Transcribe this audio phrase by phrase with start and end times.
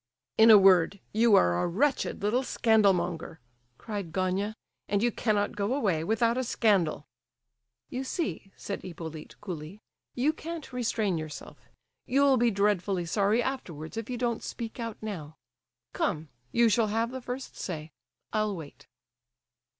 [0.35, 3.39] "In a word, you are a wretched little scandal monger,"
[3.77, 4.55] cried Gania,
[4.89, 7.05] "and you cannot go away without a scandal!"
[7.91, 9.79] "You see," said Hippolyte, coolly,
[10.15, 11.59] "you can't restrain yourself.
[12.07, 15.37] You'll be dreadfully sorry afterwards if you don't speak out now.
[15.93, 17.91] Come, you shall have the first say.
[18.33, 18.87] I'll wait."